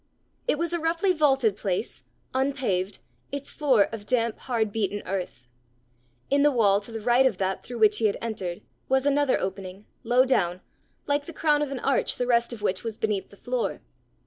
It 0.47 0.57
was 0.57 0.73
a 0.73 0.79
roughly 0.79 1.13
vaulted 1.13 1.55
place, 1.55 2.01
unpaved, 2.33 2.97
its 3.31 3.51
floor 3.51 3.83
of 3.91 4.07
damp 4.07 4.39
hard 4.39 4.71
beaten 4.71 5.03
earth. 5.05 5.47
In 6.31 6.41
the 6.41 6.49
wall 6.49 6.81
to 6.81 6.91
the 6.91 6.99
right 7.01 7.27
of 7.27 7.37
that 7.37 7.63
through 7.63 7.77
which 7.77 7.99
he 7.99 8.07
had 8.07 8.17
entered, 8.19 8.63
was 8.89 9.05
another 9.05 9.39
opening, 9.39 9.85
low 10.03 10.25
down, 10.25 10.61
like 11.05 11.25
the 11.25 11.33
crown 11.33 11.61
of 11.61 11.69
an 11.71 11.79
arch 11.81 12.15
the 12.15 12.25
rest 12.25 12.51
of 12.51 12.63
which 12.63 12.83
was 12.83 12.97
beneath 12.97 13.29
the 13.29 13.37
floor. 13.37 13.79